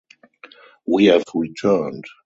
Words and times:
We 0.87 1.05
have 1.05 1.25
returned. 1.35 2.05